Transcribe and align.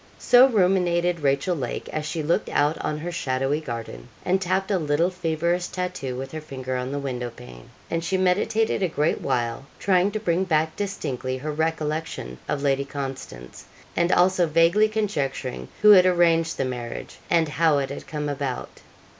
So 0.17 0.47
ruminated 0.47 1.19
Rachel 1.19 1.55
Lake 1.55 1.87
as 1.89 2.07
she 2.07 2.23
looked 2.23 2.49
out 2.49 2.75
on 2.79 2.97
her 2.97 3.11
shadowy 3.11 3.61
garden, 3.61 4.07
and 4.25 4.41
tapped 4.41 4.71
a 4.71 4.79
little 4.79 5.11
feverish 5.11 5.67
tattoo 5.67 6.15
with 6.15 6.31
her 6.31 6.41
finger 6.41 6.75
on 6.75 6.91
the 6.91 6.97
window 6.97 7.29
pane; 7.29 7.69
and 7.87 8.03
she 8.03 8.17
meditated 8.17 8.81
a 8.81 8.87
great 8.87 9.21
while, 9.21 9.67
trying 9.77 10.09
to 10.13 10.19
bring 10.19 10.43
back 10.43 10.75
distinctly 10.75 11.37
her 11.37 11.51
recollection 11.51 12.39
of 12.49 12.63
Lady 12.63 12.83
Constance, 12.83 13.65
and 13.95 14.11
also 14.11 14.47
vaguely 14.47 14.89
conjecturing 14.89 15.67
who 15.83 15.91
had 15.91 16.07
arranged 16.07 16.57
the 16.57 16.65
marriage, 16.65 17.19
and 17.29 17.47
how 17.49 17.77
it 17.77 17.91
had 17.91 18.07
come 18.07 18.27
about. 18.27 18.81